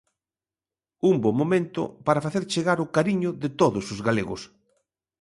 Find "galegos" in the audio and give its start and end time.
4.07-4.41